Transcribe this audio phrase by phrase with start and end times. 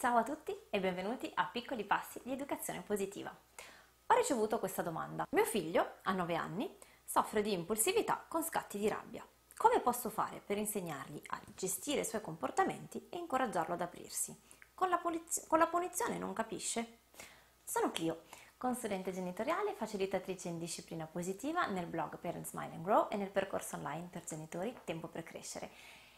[0.00, 3.30] Ciao a tutti e benvenuti a Piccoli Passi di Educazione Positiva.
[4.06, 5.26] Ho ricevuto questa domanda.
[5.32, 9.22] Mio figlio, a 9 anni, soffre di impulsività con scatti di rabbia.
[9.58, 14.34] Come posso fare per insegnargli a gestire i suoi comportamenti e incoraggiarlo ad aprirsi?
[14.72, 17.00] Con la, poliz- con la punizione non capisce?
[17.62, 18.22] Sono Clio,
[18.56, 23.76] consulente genitoriale, facilitatrice in disciplina positiva nel blog Parent Smile and Grow e nel percorso
[23.76, 25.70] online per genitori Tempo per Crescere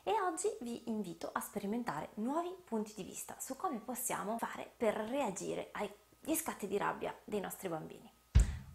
[0.05, 4.95] e oggi vi invito a sperimentare nuovi punti di vista su come possiamo fare per
[4.95, 8.11] reagire agli scatti di rabbia dei nostri bambini.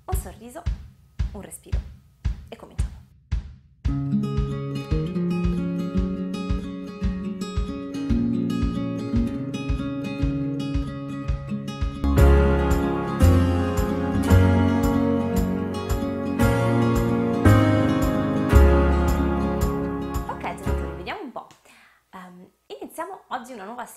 [0.05, 0.63] Un sorriso,
[1.34, 1.80] un respiro
[2.48, 2.97] e cominciamo.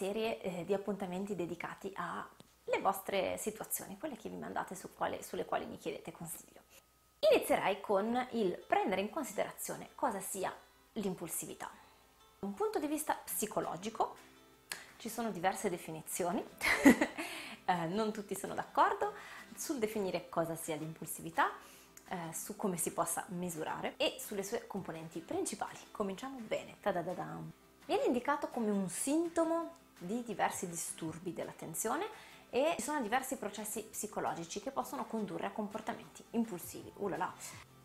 [0.01, 5.45] Serie eh, di appuntamenti dedicati alle vostre situazioni, quelle che vi mandate su quale, sulle
[5.45, 6.63] quali mi chiedete consiglio.
[7.31, 10.51] Inizierei con il prendere in considerazione cosa sia
[10.93, 11.71] l'impulsività.
[12.39, 14.17] Da un punto di vista psicologico
[14.97, 16.43] ci sono diverse definizioni,
[17.67, 19.13] eh, non tutti sono d'accordo
[19.55, 21.51] sul definire cosa sia l'impulsività,
[22.09, 25.79] eh, su come si possa misurare e sulle sue componenti principali.
[25.91, 26.77] Cominciamo bene.
[26.81, 27.51] Ta-da-da-dam.
[27.85, 32.07] Viene indicato come un sintomo di diversi disturbi dell'attenzione
[32.51, 36.93] e ci sono diversi processi psicologici che possono condurre a comportamenti impulsivi.
[36.97, 37.33] Ulala.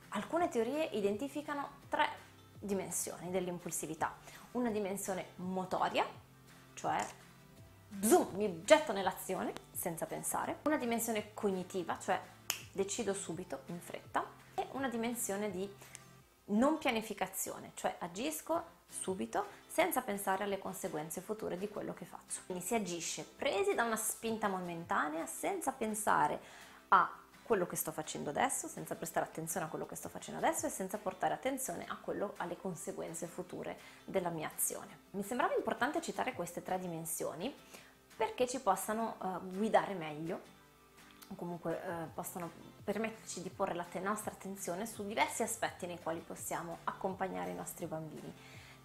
[0.09, 2.07] Alcune teorie identificano tre
[2.59, 4.15] dimensioni dell'impulsività.
[4.51, 6.05] Una dimensione motoria,
[6.73, 7.05] cioè
[8.01, 10.59] zoom, mi getto nell'azione senza pensare.
[10.63, 12.19] Una dimensione cognitiva, cioè
[12.71, 14.25] decido subito, in fretta.
[14.55, 15.69] E una dimensione di
[16.45, 22.41] non pianificazione, cioè agisco subito senza pensare alle conseguenze future di quello che faccio.
[22.45, 26.39] Quindi si agisce presi da una spinta momentanea senza pensare
[26.89, 27.11] a
[27.43, 30.69] quello che sto facendo adesso, senza prestare attenzione a quello che sto facendo adesso e
[30.69, 34.97] senza portare attenzione quello, alle conseguenze future della mia azione.
[35.11, 37.53] Mi sembrava importante citare queste tre dimensioni
[38.17, 40.53] perché ci possano uh, guidare meglio
[41.27, 42.49] o comunque uh, possano
[42.83, 47.85] permetterci di porre la nostra attenzione su diversi aspetti nei quali possiamo accompagnare i nostri
[47.85, 48.33] bambini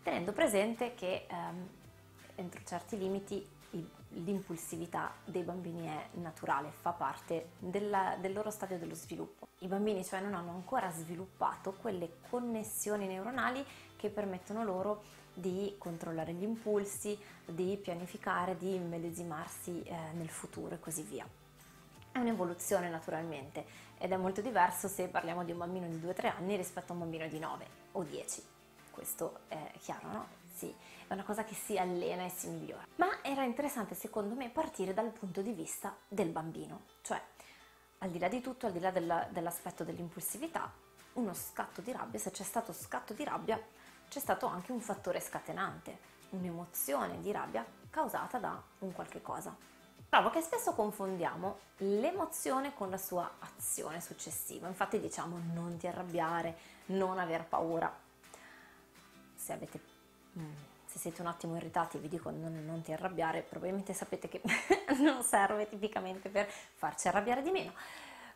[0.03, 1.69] tenendo presente che ehm,
[2.37, 3.59] entro certi limiti
[4.13, 9.49] l'impulsività dei bambini è naturale, fa parte della, del loro stadio dello sviluppo.
[9.61, 13.65] I bambini cioè non hanno ancora sviluppato quelle connessioni neuronali
[13.97, 15.03] che permettono loro
[15.33, 21.27] di controllare gli impulsi, di pianificare, di immedesimarsi eh, nel futuro e così via.
[22.13, 23.65] È un'evoluzione naturalmente
[23.97, 27.03] ed è molto diverso se parliamo di un bambino di 2-3 anni rispetto a un
[27.03, 28.50] bambino di 9 o 10
[29.01, 30.27] questo è chiaro, no?
[30.55, 30.75] Sì,
[31.09, 32.85] è una cosa che si allena e si migliora.
[32.97, 37.19] Ma era interessante secondo me partire dal punto di vista del bambino, cioè
[38.01, 40.71] al di là di tutto, al di là della, dell'aspetto dell'impulsività,
[41.15, 43.59] uno scatto di rabbia, se c'è stato scatto di rabbia,
[44.11, 45.99] c'è stato anche un fattore scatenante,
[46.31, 49.57] un'emozione di rabbia causata da un qualche cosa.
[50.11, 56.59] Trovo che spesso confondiamo l'emozione con la sua azione successiva, infatti diciamo non ti arrabbiare,
[56.87, 58.09] non aver paura,
[59.41, 59.81] se avete
[60.39, 60.53] mm,
[60.85, 64.43] se siete un attimo irritati vi dico non, non ti arrabbiare, probabilmente sapete che
[65.01, 67.73] non serve tipicamente per farci arrabbiare di meno.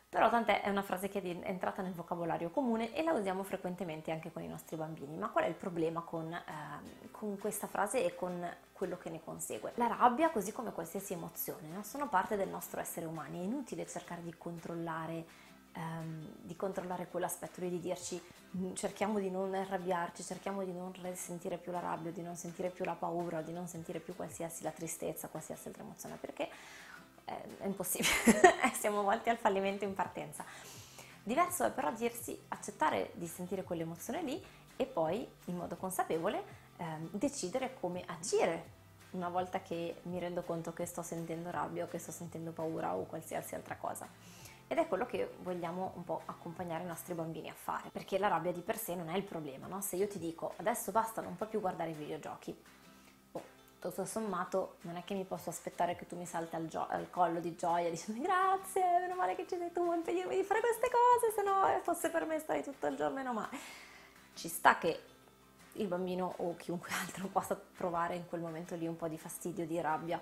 [0.07, 4.11] Però tant'è, è una frase che è entrata nel vocabolario comune e la usiamo frequentemente
[4.11, 5.17] anche con i nostri bambini.
[5.17, 9.21] Ma qual è il problema con, eh, con questa frase e con quello che ne
[9.21, 9.73] consegue?
[9.75, 11.83] La rabbia, così come qualsiasi emozione, no?
[11.83, 13.41] sono parte del nostro essere umani.
[13.41, 15.25] È inutile cercare di controllare
[15.75, 18.21] ehm, di controllare quell'aspetto lì, di dirci
[18.57, 22.69] mm, cerchiamo di non arrabbiarci, cerchiamo di non sentire più la rabbia, di non sentire
[22.69, 26.49] più la paura, di non sentire più qualsiasi la tristezza, qualsiasi altra emozione, perché
[27.23, 28.09] è, è impossibile,
[28.77, 30.45] siamo volti al fallimento in partenza.
[31.23, 34.43] Diverso è però dirsi accettare di sentire quell'emozione lì
[34.75, 36.43] e poi in modo consapevole
[36.77, 38.73] ehm, decidere come agire
[39.11, 42.95] una volta che mi rendo conto che sto sentendo rabbia o che sto sentendo paura
[42.95, 44.07] o qualsiasi altra cosa.
[44.67, 48.27] Ed è quello che vogliamo un po' accompagnare i nostri bambini a fare, perché la
[48.27, 49.79] rabbia di per sé non è il problema, no?
[49.81, 52.55] Se io ti dico adesso basta, non puoi più guardare i videogiochi,
[53.33, 53.43] oh,
[53.79, 57.11] tutto sommato non è che mi posso aspettare che tu mi salti al, gio- al
[57.11, 60.61] collo di gioia dicendo grazie, meno male che ci sei tu a impedirmi di fare
[60.61, 63.57] queste cose, se no eh, fosse per me stai tutto il giorno meno male.
[64.33, 64.99] Ci sta che
[65.73, 69.67] il bambino o chiunque altro possa provare in quel momento lì un po' di fastidio,
[69.67, 70.19] di rabbia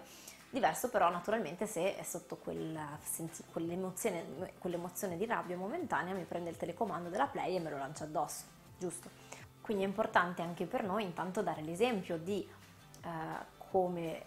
[0.53, 6.51] Diverso però naturalmente se è sotto quella, senti, quell'emozione, quell'emozione di rabbia momentanea mi prende
[6.51, 8.44] il telecomando della Play e me lo lancia addosso,
[8.77, 9.09] giusto?
[9.61, 12.47] Quindi è importante anche per noi intanto dare l'esempio di
[13.03, 13.09] eh,
[13.71, 14.25] come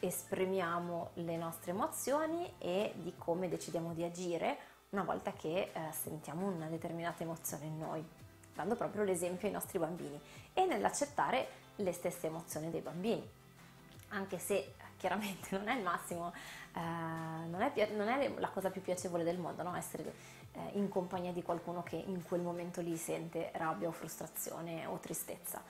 [0.00, 4.56] esprimiamo le nostre emozioni e di come decidiamo di agire
[4.88, 8.02] una volta che eh, sentiamo una determinata emozione in noi,
[8.54, 10.18] dando proprio l'esempio ai nostri bambini
[10.54, 13.30] e nell'accettare le stesse emozioni dei bambini,
[14.08, 16.32] anche se chiaramente non è il massimo,
[16.74, 19.74] eh, non, è, non, è, la cosa più piacevole del mondo, no?
[19.74, 20.12] essere
[20.52, 24.98] eh, in compagnia di qualcuno che in quel momento lì sente rabbia o frustrazione o
[24.98, 25.62] tristezza.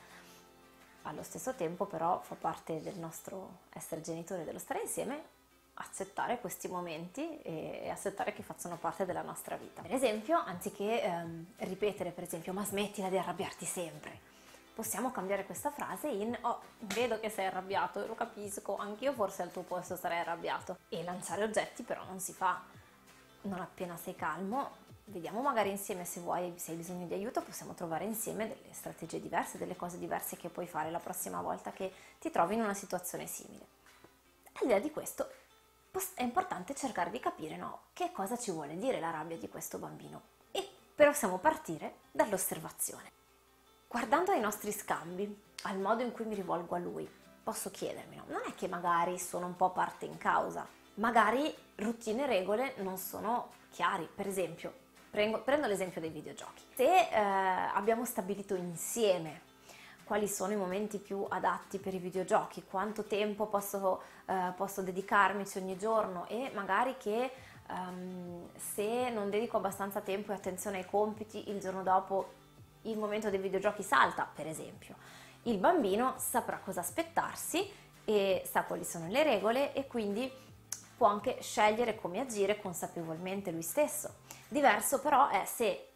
[1.03, 5.37] Allo stesso tempo però fa parte del nostro essere genitore, dello stare insieme,
[5.75, 9.81] accettare questi momenti e accettare che facciano parte della nostra vita.
[9.83, 14.21] Per esempio, anziché ehm, ripetere per esempio ma smettila di arrabbiarti sempre,
[14.79, 16.61] possiamo cambiare questa frase in oh,
[16.95, 20.79] vedo che sei arrabbiato, lo capisco, anch'io forse al tuo posto sarei arrabbiato.
[20.89, 22.63] E lanciare oggetti però non si fa
[23.41, 24.77] non appena sei calmo,
[25.07, 29.21] vediamo magari insieme se vuoi, se hai bisogno di aiuto, possiamo trovare insieme delle strategie
[29.21, 32.75] diverse, delle cose diverse che puoi fare la prossima volta che ti trovi in una
[32.75, 33.67] situazione simile.
[34.61, 35.29] Al di di questo,
[36.15, 39.79] è importante cercare di capire no, che cosa ci vuole dire la rabbia di questo
[39.79, 40.23] bambino
[40.53, 40.65] e
[40.95, 43.18] possiamo partire dall'osservazione.
[43.91, 47.09] Guardando ai nostri scambi, al modo in cui mi rivolgo a lui,
[47.43, 52.25] posso chiedermi, no, non è che magari sono un po' parte in causa, magari routine
[52.25, 56.63] e regole non sono chiari, per esempio Prendo, prendo l'esempio dei videogiochi.
[56.75, 59.41] Se eh, abbiamo stabilito insieme
[60.05, 65.57] quali sono i momenti più adatti per i videogiochi, quanto tempo posso, eh, posso dedicarmici
[65.57, 67.33] ogni giorno e magari che
[67.71, 72.38] um, se non dedico abbastanza tempo e attenzione ai compiti, il giorno dopo
[72.91, 74.97] il momento dei videogiochi salta, per esempio.
[75.43, 77.71] Il bambino saprà cosa aspettarsi
[78.05, 80.31] e sa quali sono le regole e quindi
[80.97, 84.17] può anche scegliere come agire consapevolmente lui stesso.
[84.49, 85.88] Diverso però è se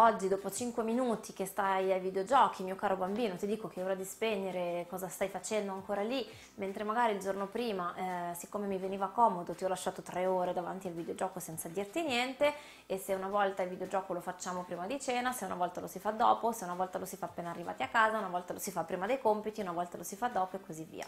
[0.00, 3.84] oggi dopo 5 minuti che stai ai videogiochi, mio caro bambino, ti dico che è
[3.84, 6.24] ora di spegnere, cosa stai facendo ancora lì,
[6.56, 10.52] mentre magari il giorno prima, eh, siccome mi veniva comodo, ti ho lasciato 3 ore
[10.52, 12.54] davanti al videogioco senza dirti niente
[12.86, 15.88] e se una volta il videogioco lo facciamo prima di cena, se una volta lo
[15.88, 18.52] si fa dopo, se una volta lo si fa appena arrivati a casa, una volta
[18.52, 21.06] lo si fa prima dei compiti, una volta lo si fa dopo e così via.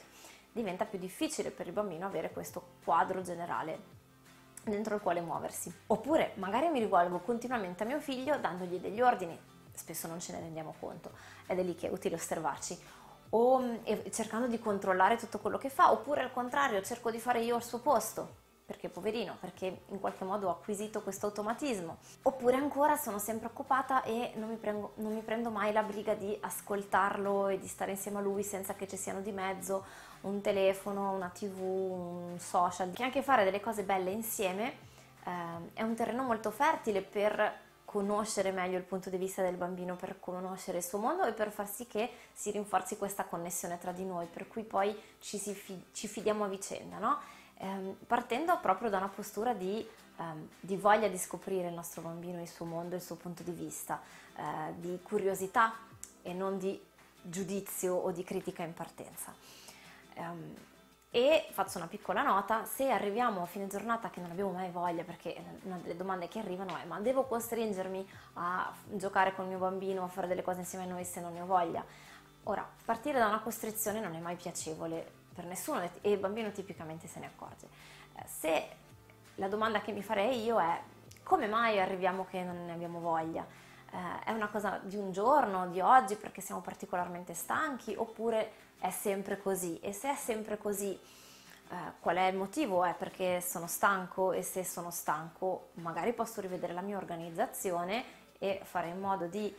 [0.52, 3.99] Diventa più difficile per il bambino avere questo quadro generale
[4.62, 5.72] dentro il quale muoversi.
[5.88, 9.38] Oppure magari mi rivolgo continuamente a mio figlio dandogli degli ordini,
[9.72, 11.10] spesso non ce ne rendiamo conto,
[11.46, 12.78] ed è lì che è utile osservarci,
[13.30, 13.80] o
[14.10, 17.62] cercando di controllare tutto quello che fa, oppure al contrario cerco di fare io al
[17.62, 18.39] suo posto,
[18.70, 21.98] perché poverino, perché in qualche modo ho acquisito questo automatismo.
[22.22, 26.14] Oppure ancora sono sempre occupata e non mi, prendo, non mi prendo mai la briga
[26.14, 29.84] di ascoltarlo e di stare insieme a lui senza che ci siano di mezzo
[30.20, 32.92] un telefono, una tv, un social.
[32.92, 34.68] Che anche fare delle cose belle insieme
[35.24, 35.30] eh,
[35.72, 40.20] è un terreno molto fertile per conoscere meglio il punto di vista del bambino, per
[40.20, 44.04] conoscere il suo mondo e per far sì che si rinforzi questa connessione tra di
[44.04, 47.18] noi, per cui poi ci, fi- ci fidiamo a vicenda, no?
[47.60, 49.86] Ehm, partendo proprio da una postura di,
[50.18, 53.52] ehm, di, voglia di scoprire il nostro bambino, il suo mondo, il suo punto di
[53.52, 54.00] vista,
[54.36, 55.72] eh, di curiosità
[56.22, 56.80] e non di
[57.22, 59.34] giudizio o di critica in partenza.
[60.16, 60.54] Um,
[61.12, 65.02] e faccio una piccola nota, se arriviamo a fine giornata che non abbiamo mai voglia,
[65.02, 69.58] perché una delle domande che arrivano è ma devo costringermi a giocare con il mio
[69.58, 71.84] bambino, a fare delle cose insieme a noi se non ne ho voglia?
[72.44, 77.06] Ora, partire da una costrizione non è mai piacevole per nessuno e il bambino tipicamente
[77.06, 77.66] se ne accorge.
[78.14, 78.68] Eh, se
[79.36, 80.80] la domanda che mi farei io è
[81.22, 83.46] come mai arriviamo che non ne abbiamo voglia?
[83.90, 88.90] Eh, è una cosa di un giorno, di oggi perché siamo particolarmente stanchi oppure è
[88.90, 89.78] sempre così?
[89.80, 92.84] E se è sempre così, eh, qual è il motivo?
[92.84, 98.04] È perché sono stanco e se sono stanco magari posso rivedere la mia organizzazione
[98.38, 99.54] e fare in modo di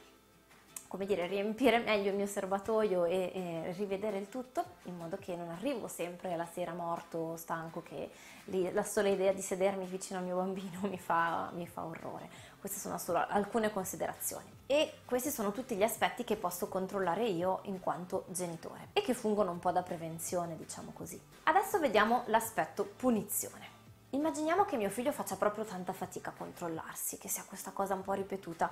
[0.91, 5.37] come dire, riempire meglio il mio serbatoio e, e, rivedere il tutto in modo che
[5.37, 8.11] non arrivo sempre la sera morto, stanco, che
[8.45, 12.29] lì, la sola idea di sedermi vicino al mio bambino mi fa, mi fa orrore.
[12.59, 14.43] Queste sono solo alcune considerazioni.
[14.65, 19.13] E questi sono tutti gli aspetti che posso controllare io in quanto genitore e che
[19.13, 21.17] fungono un po' da prevenzione, diciamo così.
[21.43, 23.79] Adesso vediamo l'aspetto punizione.
[24.09, 28.01] Immaginiamo che mio figlio faccia proprio tanta fatica a controllarsi, che sia questa cosa un
[28.01, 28.69] po' ripetuta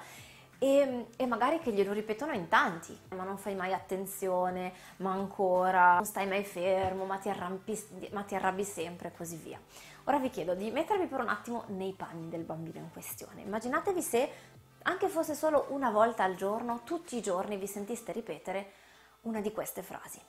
[0.60, 5.96] e, e, magari che glielo ripetono in tanti, ma non fai mai attenzione, ma ancora,
[5.96, 9.60] non stai mai fermo, ma ti, arrampi, ma ti arrabbi sempre e così via.
[10.04, 13.42] Ora vi chiedo di mettervi per un attimo nei panni del bambino in questione.
[13.42, 14.30] Immaginatevi se
[14.84, 18.72] anche fosse solo una volta al giorno, tutti i giorni vi sentiste ripetere
[19.22, 20.20] una di queste frasi.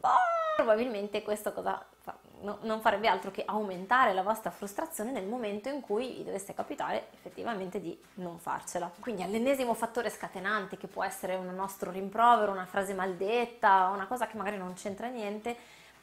[0.00, 0.32] Oh!
[0.54, 2.16] probabilmente questo cosa fa?
[2.42, 7.06] No, non farebbe altro che aumentare la vostra frustrazione nel momento in cui dovesse capitare
[7.14, 8.90] effettivamente di non farcela.
[8.98, 14.26] Quindi all'ennesimo fattore scatenante che può essere un nostro rimprovero, una frase maldetta, una cosa
[14.26, 15.56] che magari non c'entra niente,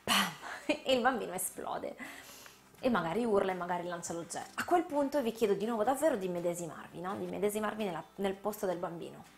[0.04, 0.32] bam,
[0.66, 1.96] e il bambino esplode
[2.80, 4.52] e magari urla e magari lancia l'oggetto.
[4.56, 7.16] A quel punto vi chiedo di nuovo davvero di medesimarvi, no?
[7.16, 9.38] di medesimarvi nella, nel posto del bambino.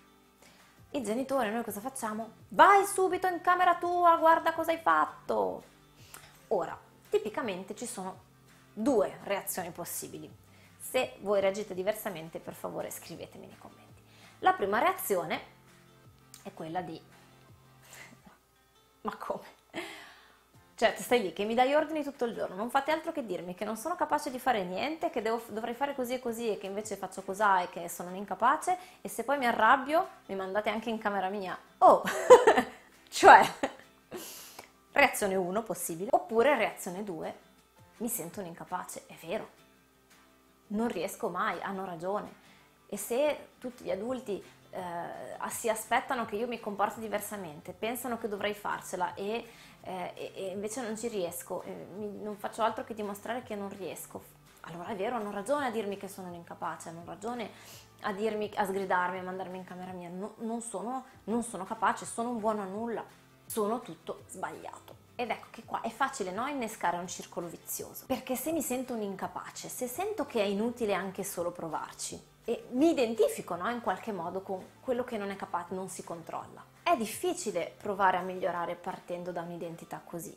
[0.91, 2.31] Il genitore, noi cosa facciamo?
[2.49, 5.63] Vai subito in camera tua, guarda cosa hai fatto.
[6.49, 6.77] Ora,
[7.11, 8.29] tipicamente ci sono
[8.73, 10.29] due reazioni possibili.
[10.79, 14.01] Se voi reagite diversamente, per favore scrivetemi nei commenti.
[14.39, 15.41] La prima reazione
[16.41, 16.99] è quella di...
[19.01, 19.59] Ma come?
[20.81, 23.53] Cioè, stai lì che mi dai ordini tutto il giorno, non fate altro che dirmi
[23.53, 26.57] che non sono capace di fare niente, che devo, dovrei fare così e così e
[26.57, 30.71] che invece faccio cos'ha e che sono incapace e se poi mi arrabbio mi mandate
[30.71, 31.55] anche in camera mia.
[31.77, 32.01] Oh!
[33.09, 33.47] cioè,
[34.91, 37.35] reazione 1 possibile, oppure reazione 2,
[37.97, 39.49] mi sento un incapace, è vero,
[40.67, 42.39] non riesco mai, hanno ragione.
[42.87, 48.27] E se tutti gli adulti eh, si aspettano che io mi comporti diversamente, pensano che
[48.27, 49.45] dovrei farcela e
[49.83, 53.69] eh, e, invece non ci riesco, eh, mi, non faccio altro che dimostrare che non
[53.69, 54.39] riesco.
[54.61, 57.49] Allora è vero, hanno ragione a dirmi che sono un incapace, hanno ragione
[58.01, 60.09] a dirmi, a sgridarmi, a mandarmi in camera mia.
[60.09, 63.03] No, non, sono, non sono capace, sono un buono a nulla,
[63.51, 64.95] sono tutto sbagliato.
[65.15, 68.93] Ed ecco che qua è facile no, innescare un circolo vizioso, perché se mi sento
[68.93, 73.81] un incapace, se sento che è inutile anche solo provarci, e mi identifico no, in
[73.81, 76.63] qualche modo con quello che non è capace, non si controlla.
[76.81, 80.35] È difficile provare a migliorare partendo da un'identità così,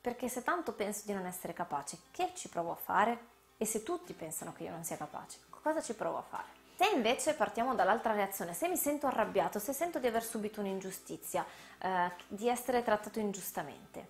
[0.00, 3.36] perché se tanto penso di non essere capace, che ci provo a fare?
[3.58, 6.57] E se tutti pensano che io non sia capace, cosa ci provo a fare?
[6.78, 11.44] Se invece partiamo dall'altra reazione, se mi sento arrabbiato, se sento di aver subito un'ingiustizia,
[11.76, 14.06] eh, di essere trattato ingiustamente,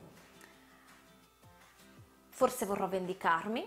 [2.28, 3.66] forse vorrò vendicarmi,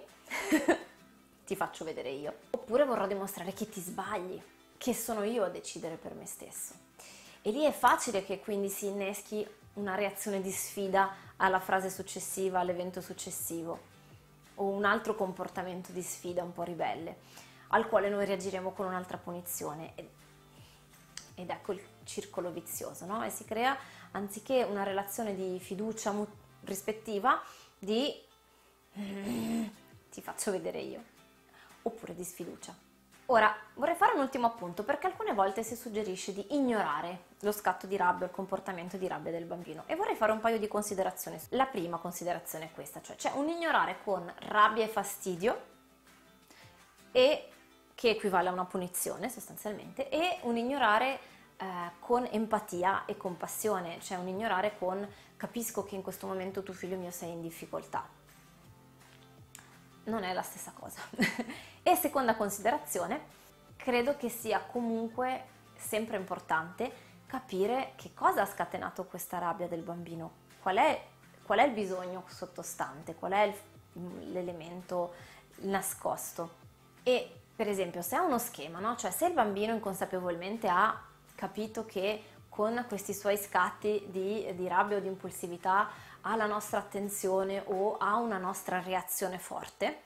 [1.44, 4.40] ti faccio vedere io, oppure vorrò dimostrare che ti sbagli,
[4.78, 6.76] che sono io a decidere per me stesso.
[7.42, 9.44] E lì è facile che quindi si inneschi
[9.74, 13.80] una reazione di sfida alla frase successiva, all'evento successivo,
[14.58, 19.18] o un altro comportamento di sfida un po' ribelle al quale noi reagiremo con un'altra
[19.18, 19.94] punizione.
[21.36, 23.24] Ed ecco il circolo vizioso, no?
[23.24, 23.78] E si crea,
[24.12, 26.14] anziché una relazione di fiducia
[26.64, 27.42] rispettiva,
[27.78, 28.14] di
[28.94, 31.04] ti faccio vedere io,
[31.84, 32.76] oppure di sfiducia.
[33.28, 37.88] Ora, vorrei fare un ultimo appunto perché alcune volte si suggerisce di ignorare lo scatto
[37.88, 41.40] di rabbia, il comportamento di rabbia del bambino e vorrei fare un paio di considerazioni.
[41.50, 45.62] La prima considerazione è questa, cioè c'è un ignorare con rabbia e fastidio
[47.14, 47.48] e
[48.02, 51.20] che equivale a una punizione sostanzialmente, e un ignorare
[51.58, 51.66] eh,
[52.00, 56.98] con empatia e compassione, cioè un ignorare con capisco che in questo momento tu figlio
[56.98, 58.04] mio sei in difficoltà.
[60.06, 61.00] Non è la stessa cosa.
[61.84, 63.22] e seconda considerazione,
[63.76, 65.44] credo che sia comunque
[65.76, 66.92] sempre importante
[67.28, 71.06] capire che cosa ha scatenato questa rabbia del bambino, qual è,
[71.44, 73.56] qual è il bisogno sottostante, qual è
[74.24, 75.14] l'elemento
[75.58, 76.58] nascosto.
[77.04, 78.96] E per esempio, se ha uno schema, no?
[78.96, 81.00] cioè se il bambino inconsapevolmente ha
[81.36, 85.88] capito che con questi suoi scatti di, di rabbia o di impulsività
[86.22, 90.02] ha la nostra attenzione o ha una nostra reazione forte,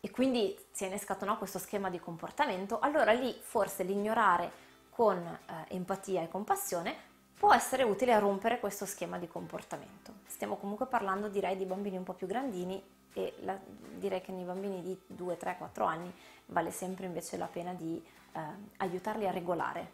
[0.00, 4.52] e quindi si è innescato no, questo schema di comportamento, allora lì forse l'ignorare
[4.90, 6.96] con eh, empatia e compassione
[7.42, 10.12] può essere utile a rompere questo schema di comportamento.
[10.28, 12.80] Stiamo comunque parlando direi di bambini un po' più grandini
[13.12, 13.58] e la,
[13.96, 16.14] direi che nei bambini di 2, 3, 4 anni
[16.46, 18.00] vale sempre invece la pena di
[18.34, 18.40] eh,
[18.76, 19.90] aiutarli a regolare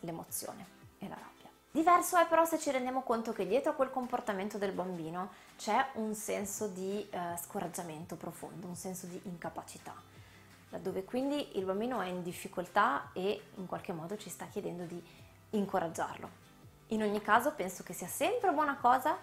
[0.00, 0.66] l'emozione
[0.98, 1.48] e la rabbia.
[1.70, 5.86] Diverso è però se ci rendiamo conto che dietro a quel comportamento del bambino c'è
[5.94, 9.94] un senso di eh, scoraggiamento profondo, un senso di incapacità,
[10.68, 15.02] dove quindi il bambino è in difficoltà e in qualche modo ci sta chiedendo di
[15.52, 16.43] incoraggiarlo.
[16.88, 19.16] In ogni caso penso che sia sempre buona cosa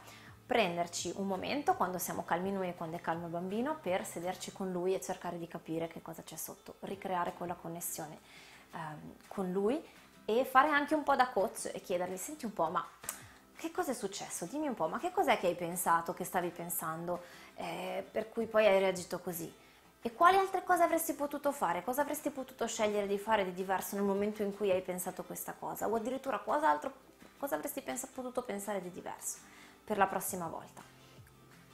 [0.45, 4.51] prenderci un momento quando siamo calmi noi e quando è calmo il bambino per sederci
[4.51, 8.19] con lui e cercare di capire che cosa c'è sotto, ricreare quella connessione
[8.73, 9.81] ehm, con lui
[10.25, 12.85] e fare anche un po' da coach e chiedergli senti un po' ma
[13.61, 14.45] che cosa è successo?
[14.45, 17.21] Dimmi un po', ma che cos'è che hai pensato, che stavi pensando,
[17.53, 19.53] eh, per cui poi hai reagito così?
[20.01, 21.83] E quali altre cose avresti potuto fare?
[21.83, 25.53] Cosa avresti potuto scegliere di fare di diverso nel momento in cui hai pensato questa
[25.53, 25.87] cosa?
[25.87, 26.91] O addirittura cosa, altro,
[27.41, 29.51] cosa avresti pens- potuto pensare di diverso?
[29.83, 30.81] per la prossima volta.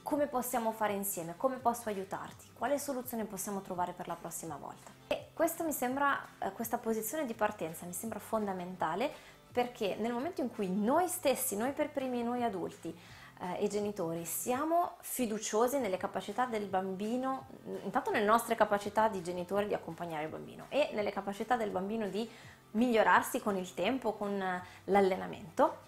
[0.02, 1.34] Come possiamo fare insieme?
[1.36, 2.50] Come posso aiutarti?
[2.54, 4.90] Quale soluzione possiamo trovare per la prossima volta?
[5.06, 9.08] E questo mi sembra, eh, questa posizione di partenza mi sembra fondamentale
[9.52, 12.96] perché nel momento in cui noi stessi, noi per primi, noi adulti
[13.40, 17.46] eh, e genitori, siamo fiduciosi nelle capacità del bambino,
[17.84, 22.08] intanto nelle nostre capacità di genitori di accompagnare il bambino e nelle capacità del bambino
[22.08, 22.28] di
[22.72, 25.86] migliorarsi con il tempo, con l'allenamento,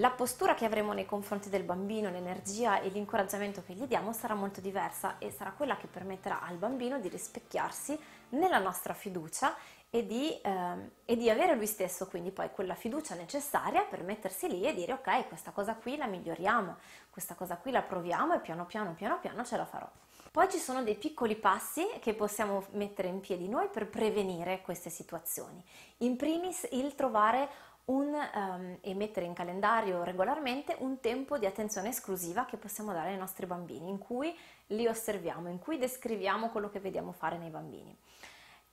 [0.00, 4.34] La postura che avremo nei confronti del bambino, l'energia e l'incoraggiamento che gli diamo sarà
[4.34, 7.98] molto diversa e sarà quella che permetterà al bambino di rispecchiarsi
[8.28, 9.56] nella nostra fiducia
[9.90, 14.48] e di, ehm, e di, avere lui stesso quindi poi quella fiducia necessaria per mettersi
[14.48, 16.76] lì e dire ok questa cosa qui la miglioriamo,
[17.10, 19.90] questa cosa qui la proviamo e piano piano piano piano ce la farò.
[20.30, 24.90] Poi ci sono dei piccoli passi che possiamo mettere in piedi noi per prevenire queste
[24.90, 25.62] situazioni.
[25.98, 27.48] In primis il trovare
[27.86, 33.10] un, um, e mettere in calendario regolarmente un tempo di attenzione esclusiva che possiamo dare
[33.10, 34.36] ai nostri bambini, in cui
[34.68, 37.96] li osserviamo, in cui descriviamo quello che vediamo fare nei bambini.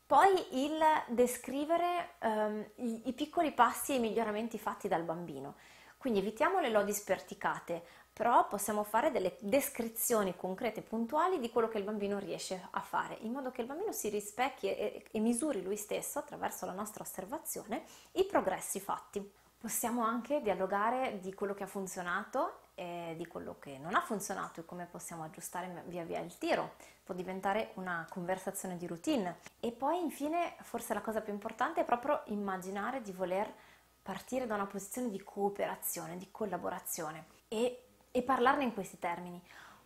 [0.05, 5.55] Poi il descrivere um, i, i, piccoli passi e i miglioramenti fatti dal bambino.
[6.05, 7.83] Quindi evitiamo le lodi sperticate,
[8.13, 12.79] però possiamo fare delle descrizioni concrete e puntuali di quello che il bambino riesce a
[12.79, 16.73] fare, in modo che il bambino si rispecchi e, e misuri lui stesso, attraverso la
[16.73, 19.27] nostra osservazione, i progressi fatti.
[19.57, 24.59] Possiamo anche dialogare di quello che ha funzionato e di quello che non ha funzionato
[24.59, 26.73] e come possiamo aggiustare via via il tiro.
[27.03, 29.39] Può diventare una conversazione di routine.
[29.59, 33.51] E poi infine, forse la cosa più importante è proprio immaginare di voler
[34.05, 39.41] partire da una posizione di cooperazione, di collaborazione e, e parlarne in questi termini.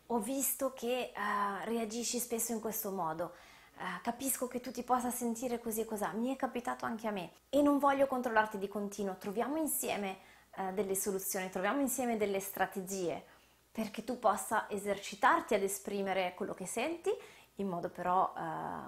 [0.08, 3.32] Ho visto che uh, reagisci spesso in questo modo.
[3.78, 7.12] Uh, capisco che tu ti possa sentire così e così, mi è capitato anche a
[7.12, 10.18] me e non voglio controllarti di continuo, troviamo insieme
[10.58, 13.24] uh, delle soluzioni, troviamo insieme delle strategie
[13.72, 17.10] perché tu possa esercitarti ad esprimere quello che senti
[17.56, 18.34] in modo però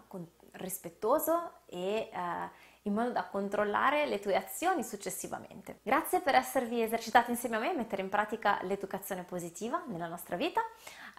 [0.08, 2.10] con, rispettoso e
[2.84, 5.80] in modo da controllare le tue azioni successivamente.
[5.84, 10.36] Grazie per esservi esercitati insieme a me a mettere in pratica l'educazione positiva nella nostra
[10.36, 10.62] vita.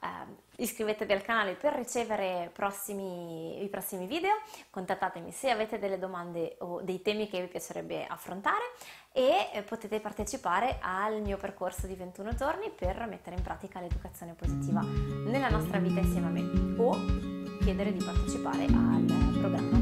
[0.03, 4.33] Eh, iscrivetevi al canale per ricevere prossimi, i prossimi video,
[4.71, 8.65] contattatemi se avete delle domande o dei temi che vi piacerebbe affrontare
[9.13, 14.35] e eh, potete partecipare al mio percorso di 21 giorni per mettere in pratica l'educazione
[14.35, 19.82] positiva nella nostra vita insieme a me o chiedere di partecipare al programma.